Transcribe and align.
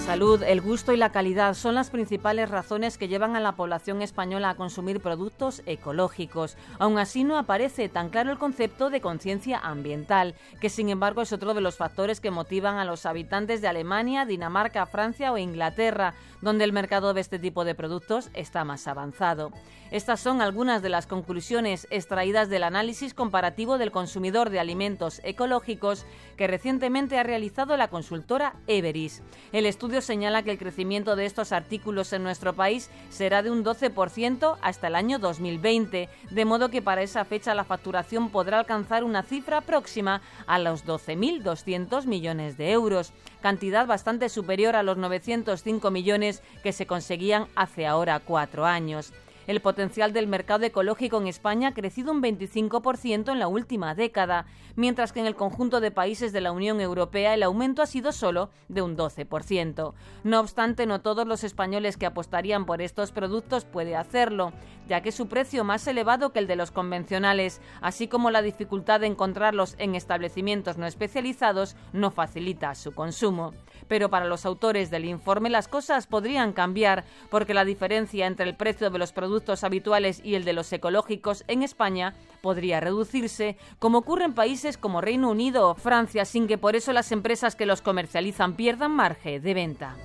Salud, 0.00 0.42
el 0.42 0.60
gusto 0.60 0.92
y 0.92 0.96
la 0.96 1.12
calidad 1.12 1.54
son 1.54 1.74
las 1.74 1.90
principales 1.90 2.48
razones 2.48 2.96
que 2.96 3.06
llevan 3.06 3.36
a 3.36 3.40
la 3.40 3.52
población 3.52 4.02
española 4.02 4.50
a 4.50 4.56
consumir 4.56 5.00
productos 5.00 5.62
ecológicos. 5.66 6.56
Aún 6.78 6.98
así 6.98 7.22
no 7.22 7.36
aparece 7.36 7.88
tan 7.88 8.08
claro 8.08 8.32
el 8.32 8.38
concepto 8.38 8.88
de 8.88 9.00
conciencia 9.00 9.58
ambiental, 9.58 10.34
que 10.60 10.70
sin 10.70 10.88
embargo 10.88 11.22
es 11.22 11.32
otro 11.32 11.54
de 11.54 11.60
los 11.60 11.76
factores 11.76 12.20
que 12.20 12.30
motivan 12.30 12.78
a 12.78 12.84
los 12.84 13.04
habitantes 13.04 13.60
de 13.60 13.68
Alemania, 13.68 14.24
Dinamarca, 14.24 14.86
Francia 14.86 15.32
o 15.32 15.38
Inglaterra, 15.38 16.14
donde 16.40 16.64
el 16.64 16.72
mercado 16.72 17.12
de 17.12 17.20
este 17.20 17.38
tipo 17.38 17.64
de 17.64 17.74
productos 17.74 18.30
está 18.34 18.64
más 18.64 18.88
avanzado. 18.88 19.52
Estas 19.90 20.20
son 20.20 20.40
algunas 20.40 20.82
de 20.82 20.88
las 20.88 21.08
conclusiones 21.08 21.88
extraídas 21.90 22.48
del 22.48 22.62
análisis 22.62 23.12
comparativo 23.12 23.76
del 23.76 23.90
consumidor 23.90 24.48
de 24.48 24.60
alimentos 24.60 25.20
ecológicos 25.24 26.06
que 26.36 26.46
recientemente 26.46 27.18
ha 27.18 27.24
realizado 27.24 27.76
la 27.76 27.88
consultora 27.88 28.54
Everis. 28.68 29.20
El 29.52 29.66
estudio 29.66 29.89
señala 30.00 30.42
que 30.42 30.52
el 30.52 30.58
crecimiento 30.58 31.16
de 31.16 31.26
estos 31.26 31.52
artículos 31.52 32.12
en 32.12 32.22
nuestro 32.22 32.54
país 32.54 32.90
será 33.10 33.42
de 33.42 33.50
un 33.50 33.64
12% 33.64 34.56
hasta 34.62 34.86
el 34.86 34.94
año 34.94 35.18
2020, 35.18 36.08
de 36.30 36.44
modo 36.44 36.68
que 36.68 36.82
para 36.82 37.02
esa 37.02 37.24
fecha 37.24 37.54
la 37.54 37.64
facturación 37.64 38.30
podrá 38.30 38.60
alcanzar 38.60 39.02
una 39.02 39.22
cifra 39.22 39.60
próxima 39.60 40.22
a 40.46 40.58
los 40.58 40.86
12.200 40.86 42.06
millones 42.06 42.56
de 42.56 42.70
euros, 42.70 43.12
cantidad 43.42 43.86
bastante 43.86 44.28
superior 44.28 44.76
a 44.76 44.82
los 44.82 44.96
905 44.96 45.90
millones 45.90 46.42
que 46.62 46.72
se 46.72 46.86
conseguían 46.86 47.48
hace 47.56 47.86
ahora 47.86 48.20
cuatro 48.20 48.66
años. 48.66 49.12
El 49.50 49.60
potencial 49.60 50.12
del 50.12 50.28
mercado 50.28 50.64
ecológico 50.64 51.20
en 51.20 51.26
España 51.26 51.70
ha 51.70 51.74
crecido 51.74 52.12
un 52.12 52.22
25% 52.22 53.32
en 53.32 53.40
la 53.40 53.48
última 53.48 53.96
década, 53.96 54.46
mientras 54.76 55.12
que 55.12 55.18
en 55.18 55.26
el 55.26 55.34
conjunto 55.34 55.80
de 55.80 55.90
países 55.90 56.32
de 56.32 56.40
la 56.40 56.52
Unión 56.52 56.80
Europea 56.80 57.34
el 57.34 57.42
aumento 57.42 57.82
ha 57.82 57.86
sido 57.86 58.12
solo 58.12 58.50
de 58.68 58.80
un 58.80 58.96
12%. 58.96 59.92
No 60.22 60.38
obstante, 60.38 60.86
no 60.86 61.00
todos 61.00 61.26
los 61.26 61.42
españoles 61.42 61.96
que 61.96 62.06
apostarían 62.06 62.64
por 62.64 62.80
estos 62.80 63.10
productos 63.10 63.64
pueden 63.64 63.96
hacerlo, 63.96 64.52
ya 64.88 65.00
que 65.00 65.10
su 65.10 65.26
precio 65.26 65.64
más 65.64 65.84
elevado 65.88 66.30
que 66.32 66.38
el 66.38 66.46
de 66.46 66.54
los 66.54 66.70
convencionales, 66.70 67.60
así 67.80 68.06
como 68.06 68.30
la 68.30 68.42
dificultad 68.42 69.00
de 69.00 69.08
encontrarlos 69.08 69.74
en 69.78 69.96
establecimientos 69.96 70.78
no 70.78 70.86
especializados, 70.86 71.74
no 71.92 72.12
facilita 72.12 72.76
su 72.76 72.92
consumo. 72.92 73.52
Pero 73.90 74.08
para 74.08 74.26
los 74.26 74.46
autores 74.46 74.88
del 74.88 75.04
informe 75.04 75.50
las 75.50 75.66
cosas 75.66 76.06
podrían 76.06 76.52
cambiar, 76.52 77.02
porque 77.28 77.54
la 77.54 77.64
diferencia 77.64 78.28
entre 78.28 78.48
el 78.48 78.54
precio 78.54 78.88
de 78.88 78.98
los 79.00 79.10
productos 79.10 79.64
habituales 79.64 80.20
y 80.22 80.36
el 80.36 80.44
de 80.44 80.52
los 80.52 80.72
ecológicos 80.72 81.42
en 81.48 81.64
España 81.64 82.14
podría 82.40 82.78
reducirse, 82.78 83.56
como 83.80 83.98
ocurre 83.98 84.26
en 84.26 84.34
países 84.34 84.78
como 84.78 85.00
Reino 85.00 85.28
Unido 85.28 85.70
o 85.70 85.74
Francia, 85.74 86.24
sin 86.24 86.46
que 86.46 86.56
por 86.56 86.76
eso 86.76 86.92
las 86.92 87.10
empresas 87.10 87.56
que 87.56 87.66
los 87.66 87.82
comercializan 87.82 88.54
pierdan 88.54 88.92
margen 88.92 89.42
de 89.42 89.54
venta. 89.54 89.96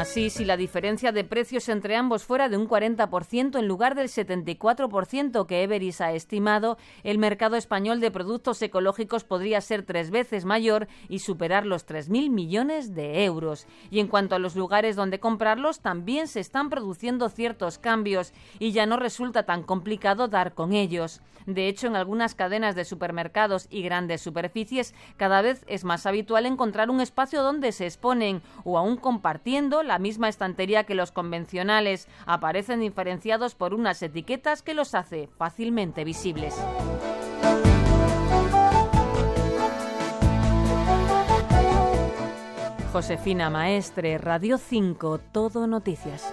Así, 0.00 0.30
si 0.30 0.46
la 0.46 0.56
diferencia 0.56 1.12
de 1.12 1.24
precios 1.24 1.68
entre 1.68 1.94
ambos 1.94 2.24
fuera 2.24 2.48
de 2.48 2.56
un 2.56 2.66
40% 2.66 3.58
en 3.58 3.68
lugar 3.68 3.94
del 3.94 4.08
74% 4.08 5.44
que 5.44 5.62
Everis 5.62 6.00
ha 6.00 6.12
estimado, 6.12 6.78
el 7.04 7.18
mercado 7.18 7.56
español 7.56 8.00
de 8.00 8.10
productos 8.10 8.62
ecológicos 8.62 9.24
podría 9.24 9.60
ser 9.60 9.82
tres 9.82 10.10
veces 10.10 10.46
mayor 10.46 10.88
y 11.10 11.18
superar 11.18 11.66
los 11.66 11.86
3.000 11.86 12.30
millones 12.30 12.94
de 12.94 13.26
euros. 13.26 13.66
Y 13.90 14.00
en 14.00 14.08
cuanto 14.08 14.34
a 14.34 14.38
los 14.38 14.56
lugares 14.56 14.96
donde 14.96 15.20
comprarlos, 15.20 15.80
también 15.80 16.28
se 16.28 16.40
están 16.40 16.70
produciendo 16.70 17.28
ciertos 17.28 17.76
cambios 17.76 18.32
y 18.58 18.72
ya 18.72 18.86
no 18.86 18.96
resulta 18.96 19.42
tan 19.42 19.62
complicado 19.62 20.28
dar 20.28 20.54
con 20.54 20.72
ellos. 20.72 21.20
De 21.46 21.68
hecho, 21.68 21.86
en 21.86 21.96
algunas 21.96 22.34
cadenas 22.34 22.74
de 22.74 22.84
supermercados 22.84 23.66
y 23.70 23.82
grandes 23.82 24.20
superficies, 24.20 24.94
cada 25.16 25.42
vez 25.42 25.64
es 25.66 25.84
más 25.84 26.06
habitual 26.06 26.46
encontrar 26.46 26.90
un 26.90 27.00
espacio 27.00 27.42
donde 27.42 27.72
se 27.72 27.86
exponen 27.86 28.42
o 28.64 28.78
aún 28.78 28.96
compartiendo 28.96 29.82
la 29.90 29.98
misma 29.98 30.28
estantería 30.28 30.84
que 30.84 30.94
los 30.94 31.10
convencionales. 31.10 32.06
Aparecen 32.24 32.78
diferenciados 32.78 33.56
por 33.56 33.74
unas 33.74 34.00
etiquetas 34.04 34.62
que 34.62 34.72
los 34.72 34.94
hace 34.94 35.28
fácilmente 35.36 36.04
visibles. 36.04 36.54
Josefina 42.92 43.50
Maestre, 43.50 44.18
Radio 44.18 44.58
5, 44.58 45.18
Todo 45.32 45.66
Noticias. 45.66 46.32